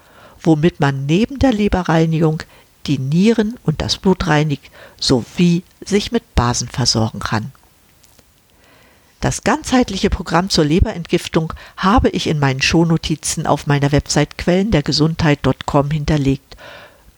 womit 0.42 0.78
man 0.78 1.06
neben 1.06 1.38
der 1.38 1.54
Leberreinigung 1.54 2.42
die 2.84 2.98
Nieren 2.98 3.58
und 3.64 3.80
das 3.80 3.96
Blut 3.96 4.26
reinigt 4.26 4.70
sowie 5.00 5.62
sich 5.82 6.12
mit 6.12 6.34
Basen 6.34 6.68
versorgen 6.68 7.20
kann. 7.20 7.52
Das 9.22 9.42
ganzheitliche 9.42 10.10
Programm 10.10 10.50
zur 10.50 10.66
Leberentgiftung 10.66 11.54
habe 11.78 12.10
ich 12.10 12.26
in 12.26 12.38
meinen 12.38 12.60
Shownotizen 12.60 13.46
auf 13.46 13.66
meiner 13.66 13.90
Website 13.90 14.36
quellendergesundheit.com 14.36 15.90
hinterlegt. 15.90 16.58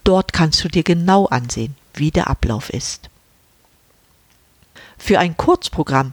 Dort 0.05 0.33
kannst 0.33 0.63
du 0.63 0.69
dir 0.69 0.85
genau 0.85 1.27
ansehen, 1.27 1.75
wie 1.95 2.13
der 2.13 2.31
Ablauf 2.31 2.71
ist. 2.71 3.11
Für 4.99 5.19
ein 5.19 5.37
Kurzprogramm 5.37 6.13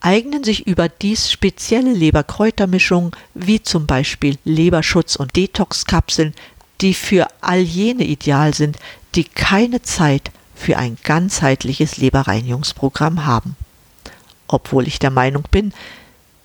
eignen 0.00 0.44
sich 0.44 0.66
überdies 0.66 1.30
spezielle 1.30 1.92
Leberkräutermischungen 1.92 3.12
wie 3.34 3.62
zum 3.62 3.86
Beispiel 3.86 4.38
Leberschutz- 4.44 5.16
und 5.16 5.36
Detoxkapseln, 5.36 6.34
die 6.80 6.94
für 6.94 7.28
all 7.40 7.60
jene 7.60 8.04
ideal 8.04 8.54
sind, 8.54 8.78
die 9.14 9.24
keine 9.24 9.82
Zeit 9.82 10.30
für 10.54 10.78
ein 10.78 10.96
ganzheitliches 11.02 11.98
Leberreinigungsprogramm 11.98 13.26
haben. 13.26 13.56
Obwohl 14.48 14.86
ich 14.86 14.98
der 14.98 15.10
Meinung 15.10 15.44
bin, 15.50 15.72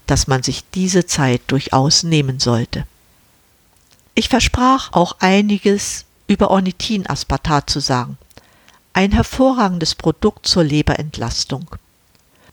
dass 0.08 0.28
man 0.28 0.44
sich 0.44 0.64
diese 0.74 1.06
Zeit 1.06 1.42
durchaus 1.48 2.04
nehmen 2.04 2.40
sollte. 2.40 2.86
Ich 4.14 4.30
versprach 4.30 4.94
auch 4.94 5.18
einiges 5.20 6.06
über 6.28 6.52
Ornithinaspartat 6.52 7.70
zu 7.70 7.80
sagen. 7.80 8.18
Ein 8.98 9.12
hervorragendes 9.12 9.94
Produkt 9.94 10.48
zur 10.48 10.64
Leberentlastung. 10.64 11.70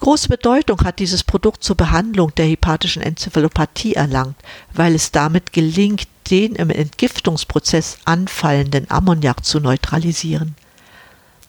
Große 0.00 0.28
Bedeutung 0.28 0.80
hat 0.80 0.98
dieses 0.98 1.22
Produkt 1.22 1.62
zur 1.62 1.76
Behandlung 1.76 2.34
der 2.34 2.46
hepatischen 2.46 3.00
Enzephalopathie 3.00 3.94
erlangt, 3.94 4.34
weil 4.72 4.96
es 4.96 5.12
damit 5.12 5.52
gelingt, 5.52 6.08
den 6.32 6.56
im 6.56 6.70
Entgiftungsprozess 6.70 7.98
anfallenden 8.06 8.90
Ammoniak 8.90 9.44
zu 9.44 9.60
neutralisieren. 9.60 10.56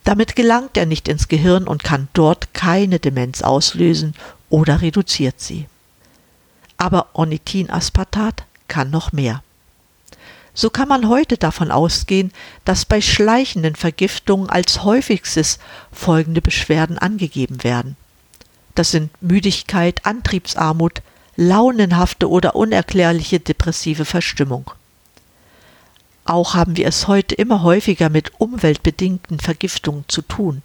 Damit 0.04 0.36
gelangt 0.36 0.78
er 0.78 0.86
nicht 0.86 1.08
ins 1.08 1.28
Gehirn 1.28 1.68
und 1.68 1.84
kann 1.84 2.08
dort 2.14 2.54
keine 2.54 3.00
Demenz 3.00 3.42
auslösen 3.42 4.14
oder 4.52 4.84
reduziert 4.84 5.42
sie. 5.42 5.66
Aber 6.78 7.08
Ornithinaspartat 7.14 8.44
kann 8.68 8.92
noch 8.92 9.12
mehr. 9.12 9.42
So 10.53 10.69
kann 10.69 10.88
man 10.88 11.10
heute 11.10 11.38
davon 11.38 11.72
ausgehen, 11.72 12.31
dass 12.63 12.86
bei 12.86 13.01
schleichenden 13.01 13.75
Vergiftungen 13.75 14.50
als 14.50 14.83
häufigstes 14.83 15.57
folgende 15.91 16.41
Beschwerden 16.41 16.98
angegeben 16.98 17.63
werden. 17.63 17.98
Das 18.75 18.91
sind 18.91 19.10
Müdigkeit, 19.22 20.05
Antriebsarmut, 20.05 21.01
launenhafte 21.36 22.29
oder 22.29 22.55
unerklärliche 22.55 23.39
depressive 23.39 24.05
Verstimmung. 24.05 24.69
Auch 26.25 26.53
haben 26.53 26.77
wir 26.77 26.88
es 26.88 27.07
heute 27.07 27.36
immer 27.36 27.63
häufiger 27.63 28.10
mit 28.10 28.39
umweltbedingten 28.39 29.39
Vergiftungen 29.39 30.05
zu 30.07 30.22
tun. 30.22 30.62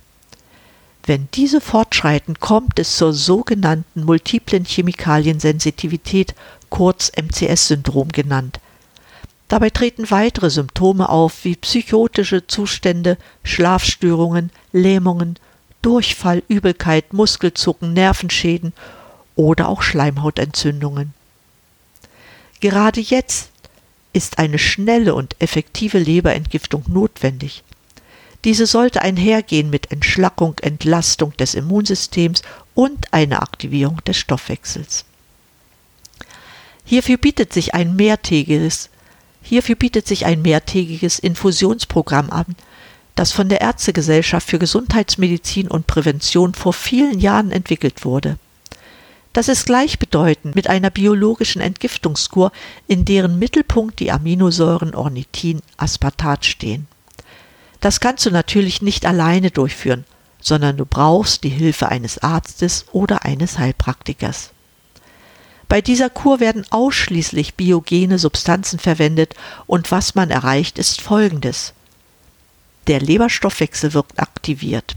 Wenn 1.05 1.29
diese 1.33 1.61
fortschreiten, 1.61 2.39
kommt 2.39 2.79
es 2.79 2.97
zur 2.97 3.15
sogenannten 3.15 4.05
multiplen 4.05 4.65
Chemikaliensensitivität, 4.65 6.35
kurz 6.69 7.11
MCS-Syndrom 7.17 8.11
genannt. 8.11 8.61
Dabei 9.49 9.71
treten 9.71 10.11
weitere 10.11 10.51
Symptome 10.51 11.09
auf 11.09 11.45
wie 11.45 11.57
psychotische 11.57 12.47
Zustände, 12.47 13.17
Schlafstörungen, 13.43 14.51
Lähmungen, 14.73 15.37
Durchfall, 15.81 16.43
Übelkeit, 16.49 17.15
Muskelzucken, 17.15 17.95
Nervenschäden 17.95 18.75
oder 19.37 19.69
auch 19.69 19.81
Schleimhautentzündungen. 19.81 21.15
Gerade 22.61 23.01
jetzt 23.01 23.51
ist 24.13 24.39
eine 24.39 24.59
schnelle 24.59 25.15
und 25.15 25.37
effektive 25.39 25.99
Leberentgiftung 25.99 26.85
notwendig. 26.89 27.63
Diese 28.45 28.67
sollte 28.67 29.03
einhergehen 29.03 29.71
mit 29.71 29.91
Entschlackung, 29.91 30.59
Entlastung 30.61 31.37
des 31.37 31.55
Immunsystems 31.55 32.43
und 32.75 33.13
einer 33.13 33.43
Aktivierung 33.43 34.03
des 34.05 34.17
Stoffwechsels. 34.17 35.05
Hierfür 36.85 37.17
bietet 37.17 37.53
sich 37.53 37.75
ein 37.75 37.97
mehrtägiges, 37.97 38.91
hierfür 39.49 39.77
bietet 39.77 40.07
sich 40.07 40.27
ein 40.27 40.43
mehrtägiges 40.43 41.19
Infusionsprogramm 41.19 42.31
an, 42.31 42.55
das 43.15 43.33
von 43.33 43.49
der 43.49 43.61
Ärztegesellschaft 43.61 44.49
für 44.49 44.59
Gesundheitsmedizin 44.59 45.69
und 45.69 45.87
Prävention 45.87 46.55
vor 46.55 46.73
vielen 46.73 47.19
Jahren 47.19 47.51
entwickelt 47.51 48.05
wurde. 48.05 48.39
Das 49.33 49.49
ist 49.49 49.67
gleichbedeutend 49.67 50.55
mit 50.55 50.69
einer 50.69 50.91
biologischen 50.91 51.61
Entgiftungskur, 51.61 52.53
in 52.87 53.05
deren 53.05 53.39
Mittelpunkt 53.39 54.01
die 54.01 54.13
Aminosäuren 54.13 54.95
Ornithin, 54.95 55.63
Aspartat 55.77 56.45
stehen. 56.45 56.87
Das 57.81 58.01
kannst 58.01 58.27
du 58.27 58.31
natürlich 58.31 58.83
nicht 58.83 59.07
alleine 59.07 59.51
durchführen, 59.51 60.05
sondern 60.41 60.77
du 60.77 60.85
brauchst 60.85 61.45
die 61.45 61.49
Hilfe 61.49 61.89
eines 61.89 62.19
Arztes 62.19 62.87
oder 62.93 63.25
eines 63.25 63.59
Heilpraktikers. 63.59 64.51
Bei 65.69 65.83
dieser 65.83 66.09
Kur 66.09 66.41
werden 66.41 66.65
ausschließlich 66.71 67.55
biogene 67.55 68.19
Substanzen 68.19 68.79
verwendet 68.79 69.35
und 69.67 69.91
was 69.91 70.15
man 70.15 70.31
erreicht, 70.31 70.79
ist 70.79 71.01
folgendes. 71.01 71.75
Der 72.87 73.01
Leberstoffwechsel 73.01 73.93
wird 73.93 74.07
aktiviert. 74.17 74.97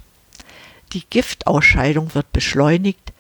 Die 0.94 1.04
Giftausscheidung 1.10 2.16
wird 2.16 2.32
beschleunigt. 2.32 3.12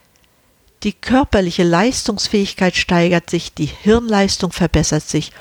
Die 0.83 0.93
körperliche 0.93 1.63
Leistungsfähigkeit 1.63 2.75
steigert 2.75 3.29
sich, 3.29 3.53
die 3.53 3.65
Hirnleistung 3.65 4.51
verbessert 4.51 5.07
sich 5.07 5.31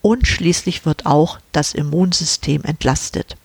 und 0.00 0.26
schließlich 0.26 0.86
wird 0.86 1.06
auch 1.06 1.38
das 1.52 1.74
Immunsystem 1.74 2.64
entlastet. 2.64 3.36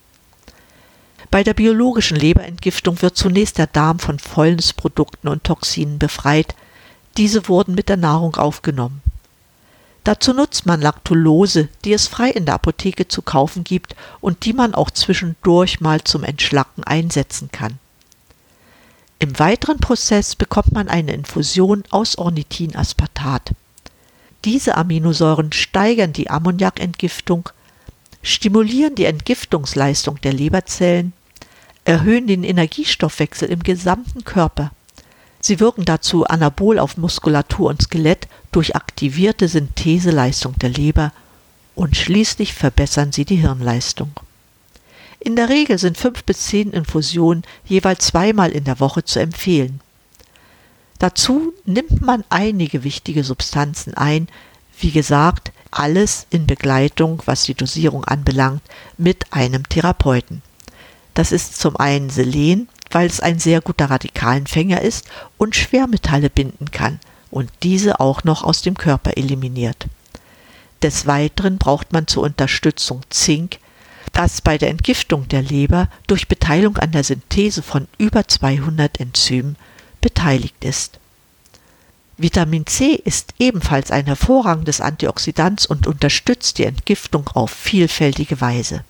Bei 1.30 1.44
der 1.44 1.54
biologischen 1.54 2.16
Leberentgiftung 2.16 3.02
wird 3.02 3.18
zunächst 3.18 3.58
der 3.58 3.68
Darm 3.68 4.00
von 4.00 4.20
Fäulnisprodukten 4.20 5.30
und 5.30 5.44
Toxinen 5.44 6.00
befreit. 6.00 6.56
Diese 7.18 7.48
wurden 7.48 7.76
mit 7.76 7.90
der 7.90 7.98
Nahrung 7.98 8.36
aufgenommen. 8.36 9.02
Dazu 10.04 10.34
nutzt 10.34 10.66
man 10.66 10.82
Lactulose, 10.82 11.70
die 11.86 11.94
es 11.94 12.08
frei 12.08 12.30
in 12.30 12.46
der 12.46 12.56
Apotheke 12.56 13.08
zu 13.08 13.22
kaufen 13.22 13.64
gibt 13.64 13.96
und 14.20 14.46
die 14.46 14.54
man 14.54 14.74
auch 14.76 14.92
zwischendurch 14.92 15.80
mal 15.80 16.04
zum 16.04 16.24
Entschlacken 16.24 16.84
einsetzen 16.84 17.50
kann. 17.52 17.80
Im 19.20 19.40
weiteren 19.40 19.78
Prozess 19.78 20.36
bekommt 20.36 20.74
man 20.74 20.90
eine 20.90 21.14
Infusion 21.14 21.84
aus 21.92 22.18
Ornithinaspartat. 22.18 23.52
Diese 24.44 24.76
Aminosäuren 24.76 25.54
steigern 25.54 26.12
die 26.12 26.30
Ammoniakentgiftung, 26.30 27.48
stimulieren 28.22 28.96
die 28.96 29.06
Entgiftungsleistung 29.06 30.20
der 30.20 30.34
Leberzellen, 30.34 31.14
erhöhen 31.86 32.28
den 32.28 32.44
Energiestoffwechsel 32.44 33.48
im 33.48 33.64
gesamten 33.64 34.26
Körper 34.26 34.72
Sie 35.46 35.60
wirken 35.60 35.84
dazu 35.84 36.24
anabol 36.26 36.80
auf 36.80 36.96
Muskulatur 36.96 37.70
und 37.70 37.82
Skelett 37.82 38.30
durch 38.54 38.78
aktivierte 38.78 39.50
Syntheseleistung 39.50 40.58
der 40.58 40.70
Leber 40.70 41.12
und 41.76 41.98
schließlich 41.98 42.54
verbessern 42.54 43.12
sie 43.12 43.26
die 43.26 43.36
Hirnleistung. 43.36 44.14
In 45.20 45.36
der 45.36 45.50
Regel 45.50 45.78
sind 45.78 45.98
fünf 45.98 46.24
bis 46.24 46.46
zehn 46.46 46.72
Infusionen 46.72 47.44
jeweils 47.66 48.06
zweimal 48.08 48.52
in 48.52 48.64
der 48.64 48.80
Woche 48.80 49.04
zu 49.04 49.20
empfehlen. 49.20 49.82
Dazu 51.00 51.54
nimmt 51.66 52.00
man 52.00 52.24
einige 52.30 52.86
wichtige 52.86 53.26
Substanzen 53.26 53.96
ein, 53.96 54.30
wie 54.80 54.92
gesagt, 54.92 55.52
alles 55.72 56.26
in 56.30 56.48
Begleitung, 56.48 57.22
was 57.26 57.44
die 57.44 57.54
Dosierung 57.54 58.06
anbelangt, 58.06 58.62
mit 58.98 59.34
einem 59.34 59.68
Therapeuten. 59.68 60.42
Das 61.14 61.34
ist 61.34 61.60
zum 61.60 61.76
einen 61.76 62.10
Selen, 62.10 62.70
weil 62.94 63.08
es 63.08 63.20
ein 63.20 63.40
sehr 63.40 63.62
guter 63.62 63.90
Radikalenfänger 63.90 64.82
ist 64.82 65.10
und 65.38 65.56
Schwermetalle 65.56 66.30
binden 66.30 66.72
kann 66.72 67.00
und 67.32 67.50
diese 67.64 68.00
auch 68.00 68.24
noch 68.24 68.44
aus 68.44 68.62
dem 68.62 68.78
Körper 68.78 69.18
eliminiert. 69.18 69.88
Des 70.82 71.08
Weiteren 71.08 71.58
braucht 71.58 71.94
man 71.94 72.08
zur 72.08 72.24
Unterstützung 72.24 73.02
Zink, 73.10 73.60
das 74.12 74.42
bei 74.42 74.58
der 74.58 74.70
Entgiftung 74.70 75.28
der 75.28 75.42
Leber 75.42 75.88
durch 76.08 76.28
Beteiligung 76.28 76.78
an 76.78 76.92
der 76.92 77.04
Synthese 77.04 77.64
von 77.64 77.88
über 77.98 78.28
200 78.28 79.00
Enzymen 79.00 79.56
beteiligt 80.02 80.64
ist. 80.64 81.00
Vitamin 82.18 82.68
C 82.68 82.94
ist 82.94 83.34
ebenfalls 83.40 83.90
ein 83.90 84.06
hervorragendes 84.06 84.82
Antioxidant 84.82 85.66
und 85.66 85.88
unterstützt 85.88 86.60
die 86.60 86.66
Entgiftung 86.66 87.28
auf 87.34 87.50
vielfältige 87.50 88.40
Weise. 88.40 88.84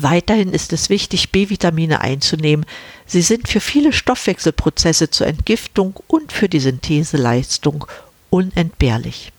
Weiterhin 0.00 0.52
ist 0.52 0.72
es 0.72 0.90
wichtig, 0.90 1.32
B-Vitamine 1.32 2.02
einzunehmen. 2.02 2.66
Sie 3.06 3.22
sind 3.22 3.48
für 3.48 3.60
viele 3.60 3.92
Stoffwechselprozesse 3.92 5.10
zur 5.10 5.26
Entgiftung 5.26 5.98
und 6.06 6.32
für 6.32 6.48
die 6.48 6.60
Syntheseleistung 6.60 7.86
unentbehrlich. 8.28 9.32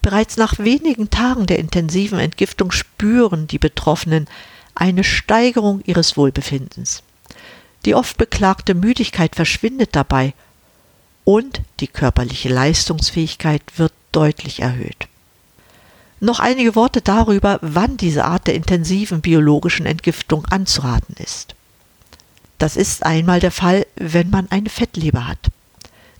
Bereits 0.00 0.36
nach 0.36 0.58
wenigen 0.58 1.10
Tagen 1.10 1.46
der 1.46 1.58
intensiven 1.58 2.18
Entgiftung 2.18 2.70
spüren 2.70 3.46
die 3.46 3.58
Betroffenen 3.58 4.28
eine 4.74 5.04
Steigerung 5.04 5.82
ihres 5.84 6.16
Wohlbefindens. 6.16 7.02
Die 7.84 7.94
oft 7.94 8.16
beklagte 8.16 8.74
Müdigkeit 8.74 9.34
verschwindet 9.36 9.90
dabei 9.92 10.32
und 11.24 11.60
die 11.80 11.86
körperliche 11.86 12.48
Leistungsfähigkeit 12.48 13.62
wird 13.76 13.92
deutlich 14.12 14.60
erhöht. 14.60 15.08
Noch 16.24 16.40
einige 16.40 16.74
Worte 16.74 17.02
darüber, 17.02 17.58
wann 17.60 17.98
diese 17.98 18.24
Art 18.24 18.46
der 18.46 18.54
intensiven 18.54 19.20
biologischen 19.20 19.84
Entgiftung 19.84 20.46
anzuraten 20.46 21.14
ist. 21.22 21.54
Das 22.56 22.76
ist 22.76 23.04
einmal 23.04 23.40
der 23.40 23.50
Fall, 23.50 23.86
wenn 23.96 24.30
man 24.30 24.50
eine 24.50 24.70
Fettleber 24.70 25.28
hat. 25.28 25.50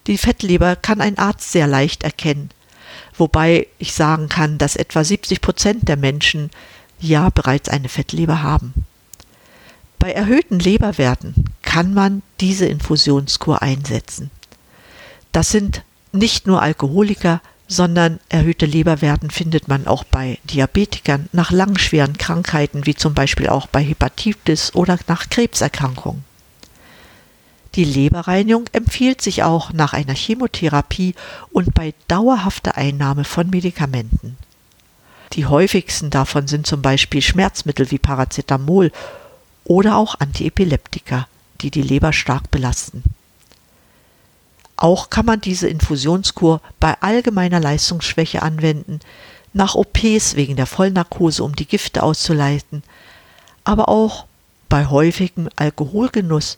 Die 0.07 0.19
Fettleber 0.19 0.77
kann 0.77 1.01
ein 1.01 1.17
Arzt 1.17 1.53
sehr 1.53 1.67
leicht 1.67 2.03
erkennen, 2.03 2.51
wobei 3.17 3.67
ich 3.79 3.95
sagen 3.95 4.29
kann, 4.29 4.59
dass 4.59 4.77
etwa 4.77 5.03
70 5.03 5.41
Prozent 5.41 5.89
der 5.89 5.97
Menschen 5.97 6.51
ja 7.01 7.31
bereits 7.31 7.71
eine 7.71 7.89
Fettleber 7.89 8.43
haben. 8.43 8.75
Bei 9.99 10.13
erhöhten 10.13 10.59
Leberwerten 10.59 11.47
kann 11.63 11.95
man 11.95 12.21
diese 12.41 12.67
Infusionskur 12.67 13.63
einsetzen. 13.63 14.31
Das 15.33 15.51
sind 15.51 15.83
nicht 16.13 16.47
nur 16.47 16.61
Alkoholiker, 16.61 17.41
sondern 17.67 18.21
erhöhte 18.29 18.67
Leberwerten 18.67 19.31
findet 19.31 19.69
man 19.69 19.87
auch 19.87 20.05
bei 20.05 20.39
Diabetikern 20.45 21.29
nach 21.33 21.51
langschweren 21.51 22.19
Krankheiten 22.19 22.87
wie 22.87 22.95
zum 22.95 23.15
Beispiel 23.15 23.49
auch 23.49 23.67
bei 23.67 23.83
Hepatitis 23.83 24.75
oder 24.75 24.99
nach 25.09 25.31
Krebserkrankungen. 25.31 26.25
Die 27.75 27.85
Leberreinigung 27.85 28.67
empfiehlt 28.73 29.21
sich 29.21 29.43
auch 29.43 29.73
nach 29.73 29.95
einer 29.95 30.15
Chemotherapie 30.15 31.15
und 31.51 31.75
bei 31.75 31.93
dauerhafter 32.07 32.77
Einnahme 32.77 33.25
von 33.25 33.51
Medikamenten. 33.51 34.37
Die 35.33 35.47
häufigsten 35.47 36.11
davon 36.11 36.47
sind 36.47 36.67
zum 36.67 36.83
Beispiel 36.83 37.21
Schmerzmittel 37.21 37.91
wie 37.91 37.99
Paracetamol 37.99 38.93
oder 39.65 39.97
auch 39.97 40.21
Antiepileptika, 40.21 41.27
die 41.63 41.73
die 41.73 41.83
Leber 41.83 42.13
stark 42.13 42.51
belasten. 42.53 43.03
Auch 44.77 45.11
kann 45.11 45.27
man 45.27 45.41
diese 45.41 45.69
Infusionskur 45.69 46.61
bei 46.81 46.95
allgemeiner 47.01 47.61
Leistungsschwäche 47.61 48.43
anwenden, 48.43 49.01
nach 49.53 49.75
OPs 49.75 50.35
wegen 50.35 50.57
der 50.57 50.67
Vollnarkose, 50.67 51.45
um 51.45 51.55
die 51.55 51.67
Gifte 51.67 52.03
auszuleiten, 52.03 52.83
aber 53.63 53.89
auch 53.89 54.27
bei 54.69 54.87
häufigem 54.87 55.49
Alkoholgenuss 55.57 56.57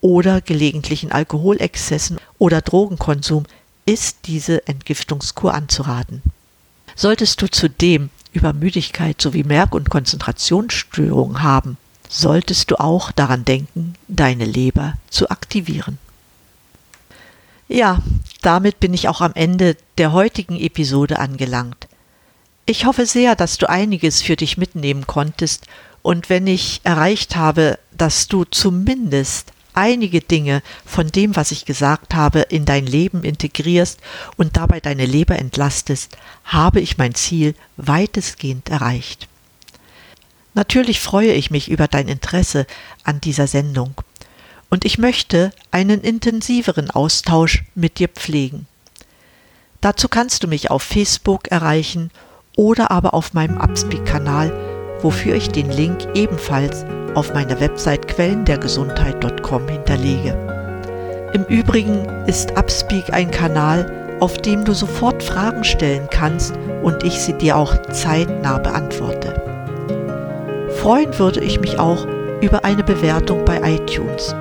oder 0.00 0.40
gelegentlichen 0.40 1.10
Alkoholexzessen 1.10 2.18
oder 2.38 2.60
Drogenkonsum 2.60 3.44
ist 3.84 4.18
diese 4.26 4.66
Entgiftungskur 4.68 5.52
anzuraten. 5.54 6.22
Solltest 6.94 7.42
du 7.42 7.50
zudem 7.50 8.10
Übermüdigkeit 8.32 9.20
sowie 9.20 9.42
Merk- 9.42 9.74
und 9.74 9.90
Konzentrationsstörungen 9.90 11.42
haben, 11.42 11.76
solltest 12.08 12.70
du 12.70 12.78
auch 12.78 13.10
daran 13.12 13.44
denken, 13.44 13.94
deine 14.06 14.44
Leber 14.44 14.94
zu 15.10 15.30
aktivieren. 15.30 15.98
Ja, 17.68 18.02
damit 18.40 18.80
bin 18.80 18.94
ich 18.94 19.08
auch 19.08 19.20
am 19.20 19.32
Ende 19.34 19.76
der 19.98 20.12
heutigen 20.12 20.58
Episode 20.58 21.18
angelangt. 21.18 21.86
Ich 22.64 22.86
hoffe 22.86 23.04
sehr, 23.04 23.36
dass 23.36 23.58
du 23.58 23.68
einiges 23.68 24.22
für 24.22 24.36
dich 24.36 24.56
mitnehmen 24.56 25.06
konntest 25.06 25.66
und 26.02 26.30
wenn 26.30 26.46
ich 26.46 26.80
erreicht 26.84 27.36
habe, 27.36 27.78
dass 27.96 28.26
du 28.26 28.44
zumindest 28.44 29.52
einige 29.74 30.20
Dinge 30.20 30.62
von 30.86 31.08
dem, 31.08 31.36
was 31.36 31.50
ich 31.50 31.66
gesagt 31.66 32.14
habe, 32.14 32.40
in 32.40 32.64
dein 32.64 32.86
Leben 32.86 33.22
integrierst 33.22 34.00
und 34.36 34.56
dabei 34.56 34.80
deine 34.80 35.04
Leber 35.04 35.38
entlastest, 35.38 36.16
habe 36.44 36.80
ich 36.80 36.96
mein 36.96 37.14
Ziel 37.14 37.54
weitestgehend 37.76 38.70
erreicht. 38.70 39.28
Natürlich 40.54 41.00
freue 41.00 41.32
ich 41.32 41.50
mich 41.50 41.70
über 41.70 41.86
dein 41.86 42.08
Interesse 42.08 42.66
an 43.04 43.20
dieser 43.20 43.46
Sendung 43.46 43.94
und 44.70 44.84
ich 44.84 44.98
möchte 44.98 45.52
einen 45.70 46.00
intensiveren 46.00 46.90
Austausch 46.90 47.64
mit 47.74 47.98
dir 47.98 48.08
pflegen. 48.08 48.66
Dazu 49.80 50.08
kannst 50.08 50.42
du 50.42 50.48
mich 50.48 50.70
auf 50.70 50.82
Facebook 50.82 51.48
erreichen 51.48 52.10
oder 52.56 52.90
aber 52.90 53.14
auf 53.14 53.34
meinem 53.34 53.58
Upspeak-Kanal, 53.58 54.52
wofür 55.00 55.34
ich 55.34 55.50
den 55.50 55.70
Link 55.70 56.06
ebenfalls 56.14 56.84
auf 57.14 57.32
meiner 57.32 57.60
Website 57.60 58.08
quellendergesundheit.com 58.08 59.68
hinterlege. 59.68 61.30
Im 61.32 61.44
Übrigen 61.44 62.04
ist 62.26 62.56
Upspeak 62.58 63.12
ein 63.12 63.30
Kanal, 63.30 64.16
auf 64.20 64.38
dem 64.38 64.64
du 64.64 64.72
sofort 64.72 65.22
Fragen 65.22 65.62
stellen 65.62 66.08
kannst 66.10 66.54
und 66.82 67.04
ich 67.04 67.20
sie 67.20 67.34
dir 67.34 67.56
auch 67.56 67.80
zeitnah 67.92 68.58
beantworte. 68.58 69.40
Freuen 70.80 71.16
würde 71.18 71.40
ich 71.40 71.60
mich 71.60 71.78
auch 71.78 72.06
über 72.40 72.64
eine 72.64 72.82
Bewertung 72.82 73.44
bei 73.44 73.60
iTunes 73.76 74.34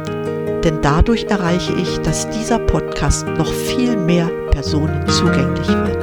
denn 0.63 0.82
dadurch 0.82 1.26
erreiche 1.26 1.74
ich, 1.74 2.00
dass 2.00 2.30
dieser 2.30 2.60
Podcast 2.60 3.28
noch 3.38 3.52
viel 3.52 3.96
mehr 3.96 4.28
Personen 4.52 5.08
zugänglich 5.08 5.67
wird. 5.67 5.98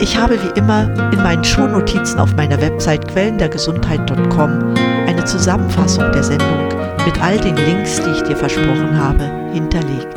Ich 0.00 0.16
habe 0.16 0.38
wie 0.42 0.58
immer 0.58 0.84
in 1.12 1.22
meinen 1.22 1.42
Shownotizen 1.42 2.20
auf 2.20 2.34
meiner 2.36 2.60
Website 2.60 3.08
quellendergesundheit.com 3.08 4.74
eine 5.06 5.24
Zusammenfassung 5.24 6.10
der 6.12 6.22
Sendung 6.22 6.68
mit 7.04 7.20
all 7.22 7.38
den 7.38 7.56
Links, 7.56 8.00
die 8.00 8.10
ich 8.10 8.22
dir 8.22 8.36
versprochen 8.36 8.96
habe, 8.96 9.24
hinterlegt. 9.52 10.14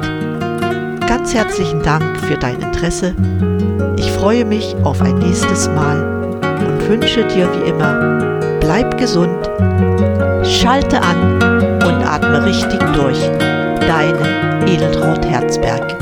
Ganz 1.08 1.34
herzlichen 1.34 1.82
Dank 1.82 2.17
für 2.19 2.38
dein 2.38 2.62
Interesse. 2.62 3.15
Ich 3.97 4.12
freue 4.12 4.45
mich 4.45 4.76
auf 4.84 5.02
ein 5.02 5.17
nächstes 5.19 5.67
Mal 5.69 6.02
und 6.43 6.89
wünsche 6.89 7.28
dir 7.28 7.50
wie 7.54 7.69
immer, 7.69 8.60
bleib 8.60 8.97
gesund, 8.97 9.50
schalte 10.43 11.02
an 11.02 11.40
und 12.32 12.38
atme 12.38 12.46
richtig 12.46 12.80
durch. 12.94 13.20
Deine 13.82 14.65
Edeltraut 14.65 15.26
Herzberg. 15.26 16.02